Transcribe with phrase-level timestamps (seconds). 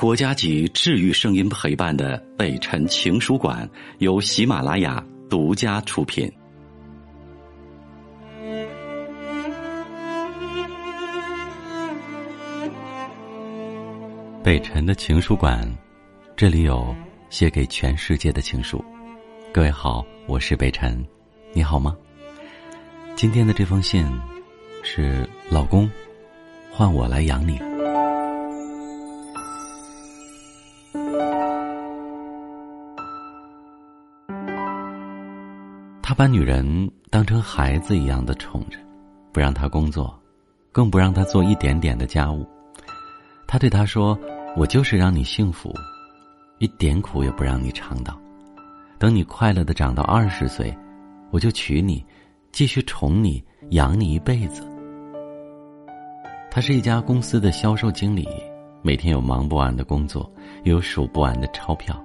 [0.00, 6.26] 国家级治愈声音陪伴的北辰情书馆由喜马拉雅独家出品。
[14.42, 15.70] 北辰的情书馆，
[16.34, 16.96] 这里有
[17.28, 18.82] 写给全世界的情书。
[19.52, 21.04] 各位好，我是北辰，
[21.52, 21.94] 你好吗？
[23.16, 24.06] 今天的这封信
[24.82, 25.86] 是老公，
[26.72, 27.69] 换我来养你。
[36.20, 38.78] 把女人当成孩子一样的宠着，
[39.32, 40.14] 不让她工作，
[40.70, 42.46] 更不让她做一点点的家务。
[43.48, 44.18] 他对她说
[44.54, 45.74] ：“我就是让你幸福，
[46.58, 48.20] 一点苦也不让你尝到。
[48.98, 50.76] 等你快乐的长到二十岁，
[51.30, 52.04] 我就娶你，
[52.52, 54.62] 继续宠你，养你一辈子。”
[56.52, 58.28] 他是一家公司的销售经理，
[58.82, 60.30] 每天有忙不完的工作，
[60.64, 61.98] 有数不完的钞票。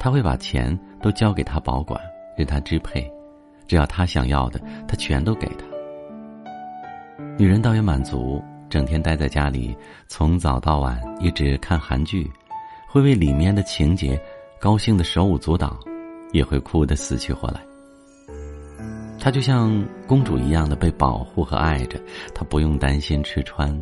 [0.00, 2.00] 他会把钱都交给他保管，
[2.34, 3.06] 任他支配。
[3.66, 5.64] 只要他想要的，他全都给他。
[7.38, 9.76] 女人倒也满足，整天待在家里，
[10.08, 12.30] 从早到晚一直看韩剧，
[12.88, 14.20] 会为里面的情节
[14.58, 15.78] 高兴的手舞足蹈，
[16.32, 17.60] 也会哭得死去活来。
[19.18, 22.00] 她就像公主一样的被保护和爱着，
[22.34, 23.78] 她不用担心吃穿，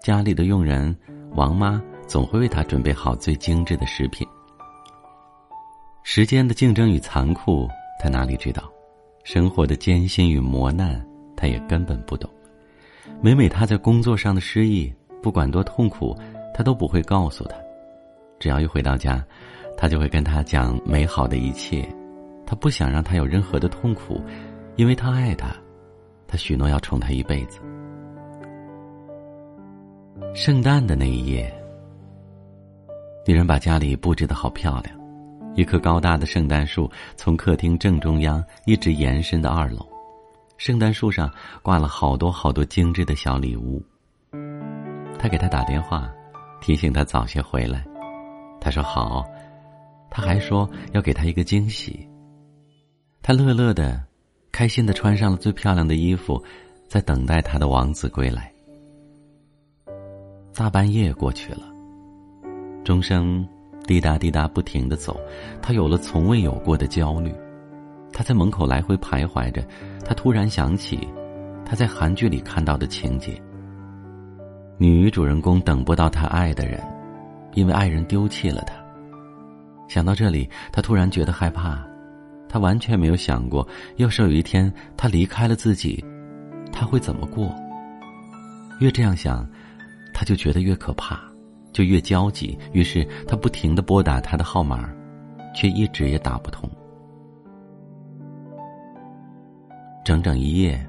[0.00, 0.96] 家里的佣人
[1.32, 4.26] 王妈总会为她准备好最精致的食品。
[6.04, 7.68] 时间的竞争与残酷，
[8.00, 8.71] 她哪里知道？
[9.24, 11.04] 生活的艰辛与磨难，
[11.36, 12.28] 他也根本不懂。
[13.20, 14.92] 每每他在工作上的失意，
[15.22, 16.16] 不管多痛苦，
[16.52, 17.56] 他都不会告诉他。
[18.40, 19.24] 只要一回到家，
[19.76, 21.88] 他就会跟他讲美好的一切。
[22.44, 24.20] 他不想让他有任何的痛苦，
[24.76, 25.54] 因为他爱他，
[26.26, 27.60] 他许诺要宠他一辈子。
[30.34, 31.52] 圣诞的那一夜，
[33.26, 35.01] 女人把家里布置的好漂亮。
[35.54, 39.86] 一棵高大的圣诞树从客厅正中央一直延伸到二楼，
[40.56, 41.30] 圣诞树上
[41.62, 43.82] 挂了好多好多精致的小礼物。
[45.18, 46.10] 他给他打电话，
[46.60, 47.84] 提醒他早些回来。
[48.60, 49.24] 他说好，
[50.10, 52.08] 他还说要给他一个惊喜。
[53.22, 54.02] 他乐乐的，
[54.50, 56.42] 开心的穿上了最漂亮的衣服，
[56.88, 58.50] 在等待他的王子归来。
[60.54, 61.62] 大半夜过去了，
[62.84, 63.46] 钟声。
[63.86, 65.20] 滴答滴答不停的走，
[65.60, 67.34] 他有了从未有过的焦虑。
[68.12, 69.66] 他在门口来回徘徊着，
[70.04, 71.08] 他突然想起
[71.64, 73.40] 他在韩剧里看到的情节：
[74.78, 76.80] 女主人公等不到他爱的人，
[77.54, 78.74] 因为爱人丢弃了他。
[79.88, 81.82] 想到这里，他突然觉得害怕。
[82.48, 83.66] 他完全没有想过，
[83.96, 86.04] 要是有一天他离开了自己，
[86.70, 87.50] 他会怎么过？
[88.78, 89.48] 越这样想，
[90.12, 91.18] 他就觉得越可怕。
[91.72, 94.88] 就越焦急，于是他不停的拨打他的号码，
[95.54, 96.68] 却一直也打不通。
[100.04, 100.84] 整整一夜，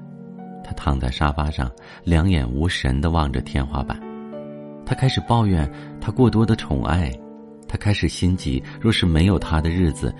[0.62, 1.70] 他躺在沙发上，
[2.02, 3.98] 两眼无神的望着天花板。
[4.84, 7.10] 他开始抱怨他过多的宠爱，
[7.68, 10.14] 他开始心急，若是没有他的日子，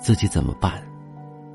[0.00, 0.82] 自己怎么办？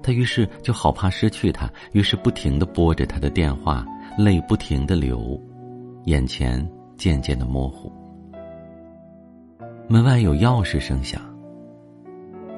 [0.02, 3.86] 他于是就好怕失去他，于是不停的拨着他的电话，
[4.18, 5.42] 泪不停的流，
[6.06, 6.66] 眼前
[6.98, 7.92] 渐渐的模糊。
[9.88, 11.22] 门外有钥匙声响。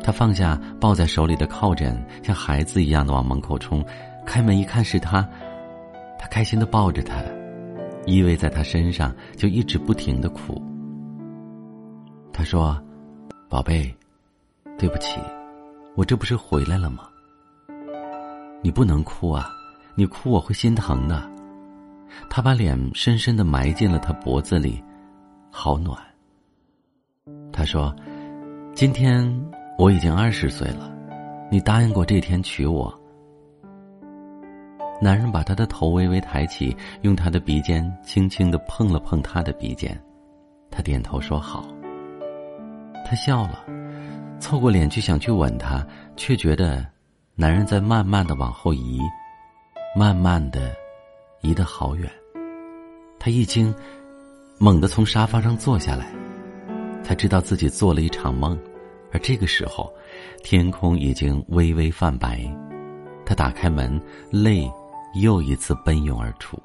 [0.03, 3.83] 他放下抱在手里的靠枕，像孩子一样的往门口冲。
[4.25, 5.27] 开门一看是他，
[6.19, 7.23] 他开心的抱着他，
[8.05, 10.61] 依偎在他身上，就一直不停的哭。
[12.31, 12.79] 他说
[13.49, 13.95] ：“宝贝，
[14.77, 15.19] 对不起，
[15.95, 17.07] 我这不是回来了吗？
[18.61, 19.49] 你不能哭啊，
[19.95, 21.27] 你哭我会心疼的。”
[22.29, 24.83] 他把脸深深的埋进了他脖子里，
[25.51, 25.97] 好暖。
[27.65, 27.93] 说
[28.75, 29.29] ：“今天
[29.77, 30.89] 我已经二十岁了，
[31.51, 32.93] 你答应过这天娶我。”
[35.01, 39.99] 男人把他的头微微抬起，用他的鼻尖轻轻的碰了碰他的鼻尖，
[40.71, 41.65] 他点头说好。
[43.05, 43.65] 他笑了，
[44.39, 45.85] 凑过脸去想去吻他，
[46.15, 46.85] 却觉得
[47.35, 49.01] 男人在慢慢的往后移，
[49.97, 50.71] 慢慢的
[51.41, 52.09] 移得好远。
[53.19, 53.73] 他一惊，
[54.57, 56.07] 猛地从沙发上坐下来。
[57.05, 58.59] 才知道自己做了一场梦，
[59.11, 59.93] 而这个时候，
[60.43, 62.41] 天空已经微微泛白。
[63.23, 64.67] 他打开门，泪
[65.21, 66.59] 又一次奔涌而出。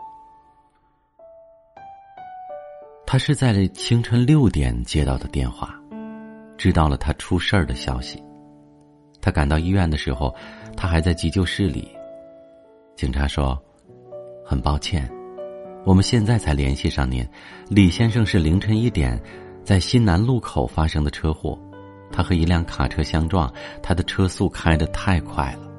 [3.07, 5.79] 他是在清晨六点接到的电话，
[6.57, 8.23] 知道了他出事儿的消息。
[9.21, 10.35] 他赶到医院的时候，
[10.75, 11.87] 他还在急救室里。
[12.97, 13.63] 警察说
[14.43, 15.07] ：“很抱歉，
[15.85, 17.29] 我们现在才联系上您。
[17.69, 19.23] 李先生是凌晨一点。”
[19.71, 21.57] 在新南路口发生的车祸，
[22.11, 23.49] 他和一辆卡车相撞，
[23.81, 25.71] 他的车速开得太快了。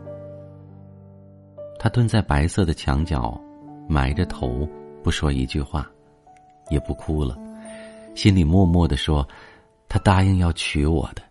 [1.78, 3.38] 他蹲在白色的墙角，
[3.90, 4.66] 埋着头，
[5.04, 5.86] 不说一句话，
[6.70, 7.38] 也不哭了，
[8.16, 9.28] 心里默默的说
[9.90, 11.22] ：“他答应要娶我的，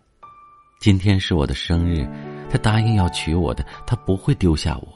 [0.79, 2.07] 今天是我的生日，
[2.47, 4.87] 他答应要娶我的，他不会丢下我，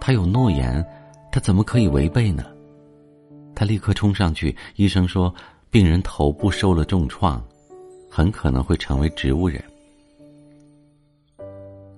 [0.00, 0.84] 他有诺言，
[1.30, 2.44] 他怎么可以违背呢？”
[3.54, 5.32] 他立刻冲上去，医生说。
[5.74, 7.42] 病人头部受了重创，
[8.08, 9.60] 很可能会成为植物人。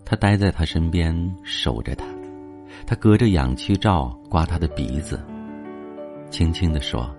[0.02, 1.14] 他待在他身边
[1.44, 2.06] 守着他，
[2.86, 5.20] 他隔着氧气罩刮他的鼻子，
[6.30, 7.14] 轻轻的说：“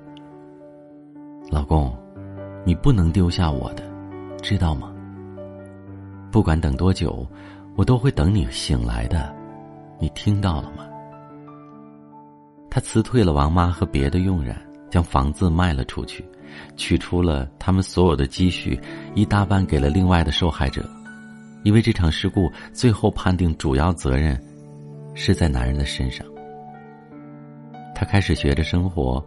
[1.52, 1.96] 老公，
[2.66, 3.84] 你不能丢下我的，
[4.42, 4.92] 知道吗？
[6.32, 7.24] 不管等多久，
[7.76, 9.32] 我都会等你醒来的，
[10.00, 10.88] 你听到了吗？”
[12.68, 14.58] 他辞退了王妈和别的佣人。
[14.90, 16.24] 将房子卖了出去，
[16.76, 18.80] 取出了他们所有的积蓄，
[19.16, 20.88] 一大半给了另外的受害者，
[21.64, 24.40] 因为这场事故最后判定主要责任
[25.14, 26.26] 是在男人的身上。
[27.94, 29.26] 他开始学着生活，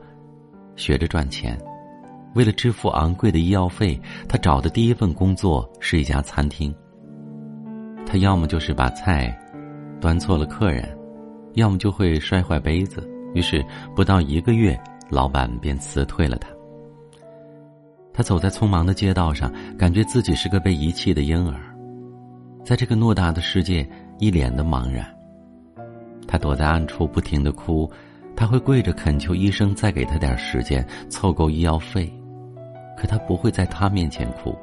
[0.76, 1.58] 学着赚钱，
[2.34, 6.74] 为了支付昂贵的医药费，他找的第一份工作是一家餐厅。
[8.06, 9.36] 他要么就是把菜
[10.00, 10.88] 端错了客人，
[11.54, 13.64] 要么就会摔坏杯子，于是
[13.94, 14.80] 不到一个月。
[15.10, 16.48] 老板便辞退了他。
[18.12, 21.58] 他走在匆忙的街道上，感觉自己是个被遗弃的婴儿，
[22.64, 25.06] 在这个偌大的世界，一脸的茫然。
[26.26, 27.90] 他躲在暗处，不停的哭。
[28.36, 32.10] 他会跪着恳求医生再给他点时间，凑够医药费。
[32.96, 34.56] 可他不会在他面前哭。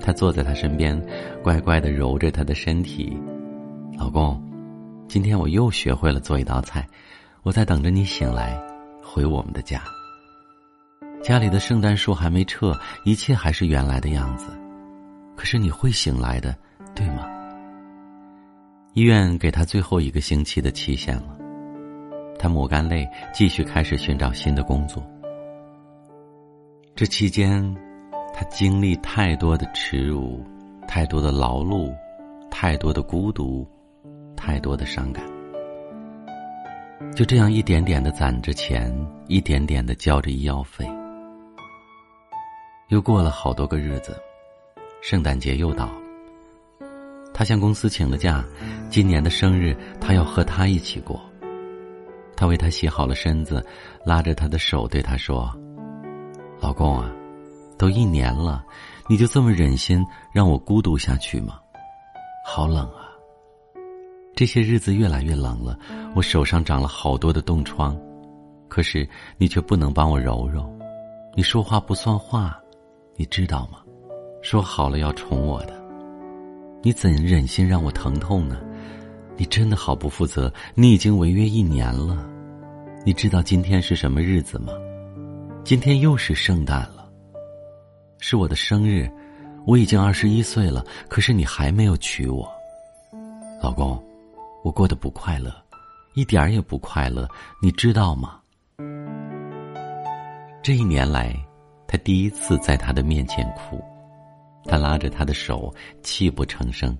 [0.00, 1.00] 他坐在他身边，
[1.42, 3.16] 乖乖的揉着他的身体。
[3.96, 4.40] 老公，
[5.08, 6.86] 今天我又学会了做一道菜，
[7.42, 8.60] 我在等着你醒来。
[9.10, 9.82] 回我们的家。
[11.22, 14.50] 家里的圣诞树还没撤，一切还是原来的样子。
[15.34, 16.54] 可是你会醒来的，
[16.94, 17.26] 对吗？
[18.92, 21.36] 医院给他最后一个星期的期限了，
[22.38, 25.02] 他抹干泪，继续开始寻找新的工作。
[26.94, 27.62] 这期间，
[28.34, 30.44] 他经历太多的耻辱，
[30.86, 31.94] 太多的劳碌，
[32.50, 33.66] 太多的孤独，
[34.36, 35.24] 太多的伤感。
[37.14, 38.92] 就这样一点点的攒着钱，
[39.26, 40.88] 一点点的交着医药费。
[42.88, 44.20] 又过了好多个日子，
[45.02, 45.90] 圣诞节又到。
[47.32, 48.44] 他向公司请了假，
[48.90, 51.20] 今年的生日他要和他一起过。
[52.36, 53.64] 他为他洗好了身子，
[54.04, 55.52] 拉着他的手对他说
[56.60, 57.12] ：“老公啊，
[57.76, 58.64] 都一年了，
[59.08, 61.60] 你就这么忍心让我孤独下去吗？
[62.44, 62.97] 好冷啊！”
[64.38, 65.76] 这些日子越来越冷了，
[66.14, 67.98] 我手上长了好多的冻疮，
[68.68, 69.04] 可是
[69.36, 70.72] 你却不能帮我揉揉，
[71.34, 72.56] 你说话不算话，
[73.16, 73.80] 你知道吗？
[74.40, 75.72] 说好了要宠我的，
[76.84, 78.60] 你怎忍心让我疼痛呢？
[79.36, 80.54] 你真的好不负责！
[80.76, 82.24] 你已经违约一年了，
[83.04, 84.72] 你知道今天是什么日子吗？
[85.64, 87.10] 今天又是圣诞了，
[88.20, 89.10] 是我的生日，
[89.66, 92.48] 我已经二十一岁了，可是你还没有娶我，
[93.60, 94.00] 老公。
[94.62, 95.54] 我过得不快乐，
[96.14, 97.28] 一点儿也不快乐，
[97.62, 98.40] 你知道吗？
[100.62, 101.34] 这一年来，
[101.86, 103.82] 他第一次在他的面前哭，
[104.64, 105.72] 他拉着他的手，
[106.02, 106.96] 泣不成声，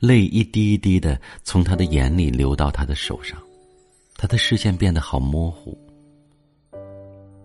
[0.00, 3.40] 泪一滴一滴的从他的眼里流到他的手上，
[4.16, 5.78] 他的视线变得好模糊。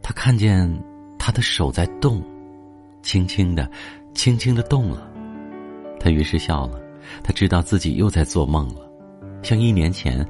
[0.01, 0.67] 他看见
[1.17, 2.21] 他的手在动，
[3.01, 3.69] 轻轻的，
[4.13, 5.09] 轻轻的动了，
[5.99, 6.81] 他于是笑了，
[7.23, 8.91] 他知道自己又在做梦了。
[9.43, 10.25] 像一年前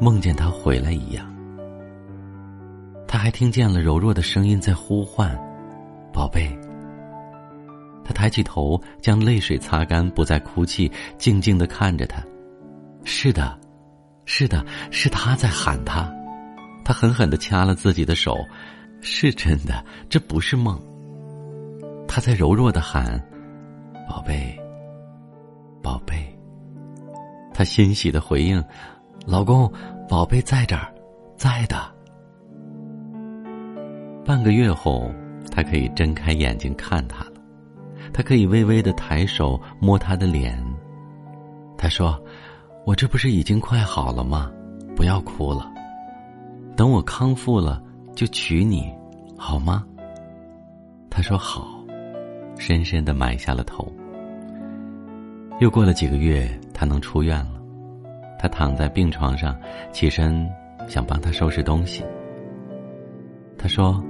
[0.00, 1.24] 梦见他回来一样，
[3.06, 5.34] 他还听见了柔弱的声音在呼唤
[6.12, 6.46] ：“宝贝。”
[8.04, 12.22] 他抬起头，将泪水擦干，不再哭泣，静静的看着他。
[13.04, 13.56] 是的，
[14.24, 16.12] 是的，是他在喊他。
[16.84, 18.36] 他狠狠的掐了自己的手，
[19.00, 20.80] 是真的，这不是梦。
[22.08, 23.22] 他在柔弱的喊
[24.08, 24.58] ：“宝贝，
[25.82, 26.34] 宝贝。”
[27.58, 28.64] 他欣喜的回应
[29.26, 29.68] ：“老公，
[30.08, 30.94] 宝贝在这儿，
[31.36, 31.76] 在的。”
[34.24, 35.10] 半个月后，
[35.50, 37.32] 他可以睁开眼睛看他了，
[38.12, 40.64] 他可以微微的抬手摸他的脸。
[41.76, 42.16] 他说
[42.86, 44.52] ：“我这不是已经快好了吗？
[44.94, 45.68] 不要哭了，
[46.76, 47.82] 等我康复了
[48.14, 48.88] 就娶你，
[49.36, 49.84] 好吗？”
[51.10, 51.76] 他说：“好。”
[52.56, 53.92] 深深的埋下了头。
[55.58, 56.48] 又过了几个月。
[56.78, 57.60] 他能出院了，
[58.38, 59.58] 他躺在病床上，
[59.90, 60.48] 起身
[60.86, 62.04] 想帮他收拾东西。
[63.58, 64.00] 他说：“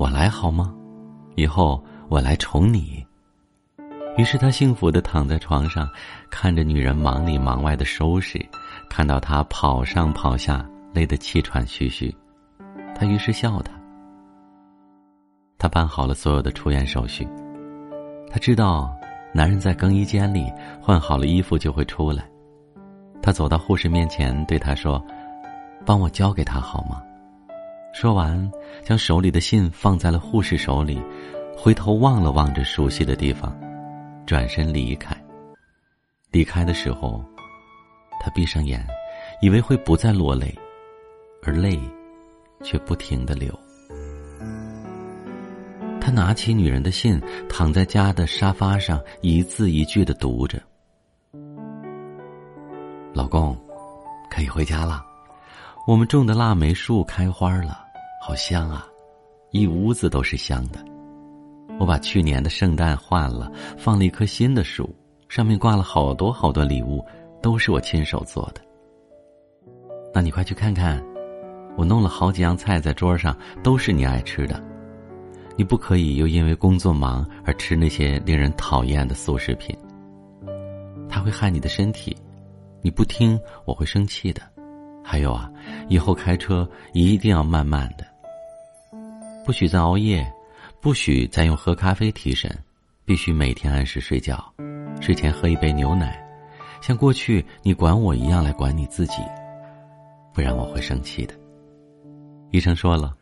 [0.00, 0.74] 我来好吗？
[1.36, 3.04] 以后我来宠你。”
[4.16, 5.86] 于是他幸福的躺在床上，
[6.30, 8.42] 看着女人忙里忙外的收拾，
[8.88, 12.12] 看到她跑上跑下，累得气喘吁吁，
[12.94, 13.70] 他于是笑他。
[15.58, 17.28] 他办好了所有的出院手续，
[18.30, 18.97] 他知道
[19.38, 20.52] 男人在更衣间里
[20.82, 22.28] 换好了衣服就会出来。
[23.22, 25.00] 他走到护士面前，对他说
[25.86, 27.00] ：“帮我交给他好吗？”
[27.94, 28.50] 说完，
[28.82, 31.00] 将手里的信放在了护士手里，
[31.56, 33.56] 回头望了望这熟悉的地方。
[34.26, 35.16] 转身离开。
[36.32, 37.24] 离开的时候，
[38.20, 38.84] 他闭上眼，
[39.40, 40.52] 以为会不再落泪，
[41.44, 41.78] 而泪
[42.64, 43.56] 却不停的流。
[46.08, 50.58] 他拿起女人的信，躺在家的沙发上，一字一句的读着
[53.12, 53.54] ：“老公，
[54.30, 55.04] 可以回家了。
[55.86, 57.84] 我们种的腊梅树开花了，
[58.22, 58.86] 好香啊，
[59.50, 60.82] 一屋子都是香的。”
[61.78, 64.88] 我把去年的圣诞换了，放了一棵新的树，
[65.28, 67.04] 上面挂了好多好多礼物，
[67.42, 68.62] 都是我亲手做的。
[70.14, 71.04] 那你快去看看，
[71.76, 74.58] 我弄了好几样菜在桌上，都是你爱吃的。
[75.58, 79.76] 你不可以又因为工作忙而吃那些令人讨厌的速食品，
[81.10, 82.16] 它会害你的身体。
[82.80, 84.40] 你不听，我会生气的。
[85.02, 85.50] 还有啊，
[85.88, 88.06] 以后开车一定要慢慢的，
[89.44, 90.24] 不许再熬夜。
[90.80, 92.56] 不许再用喝咖啡提神，
[93.04, 94.40] 必须每天按时睡觉，
[95.00, 96.24] 睡前喝一杯牛奶，
[96.80, 99.14] 像过去你管我一样来管你自己，
[100.32, 101.34] 不然我会生气的。
[102.52, 103.12] 医生说了，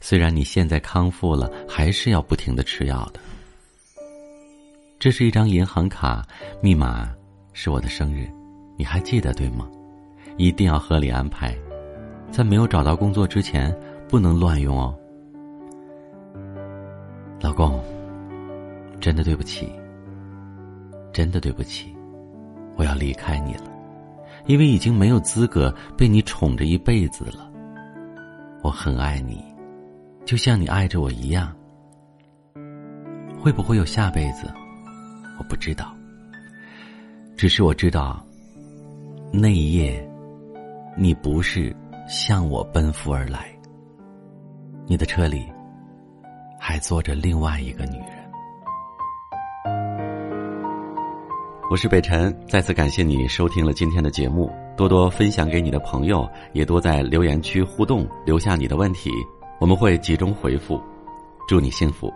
[0.00, 3.20] 虽然你现在康复了，还是要不停的吃药的。
[4.98, 6.26] 这是一张银行卡，
[6.60, 7.10] 密码
[7.52, 8.30] 是我的生日，
[8.76, 9.68] 你还记得对吗？
[10.36, 11.56] 一定要合理安排，
[12.30, 13.74] 在没有找到工作之前，
[14.08, 14.94] 不能乱用哦。
[17.40, 17.82] 老公，
[19.00, 19.70] 真的对不起，
[21.12, 21.94] 真的对不起，
[22.76, 23.70] 我要离开你了，
[24.46, 27.50] 因为已经没有资格被你宠着一辈子了。
[28.62, 29.42] 我很爱你，
[30.26, 31.54] 就像你爱着我一样。
[33.40, 34.52] 会不会有下辈子？
[35.38, 35.94] 我不知道。
[37.36, 38.20] 只是我知道，
[39.32, 40.04] 那一夜，
[40.96, 41.74] 你不是
[42.08, 43.46] 向我奔赴而来，
[44.86, 45.46] 你的车里。
[46.58, 48.08] 还坐着另外一个女人。
[51.70, 59.10] 我是北辰，再次感谢你收听了今天的节目，多多分享给你的朋友，也多在留言区互动，留下你的问题，
[59.58, 60.80] 我们会集中回复。
[61.48, 62.12] 祝你幸福。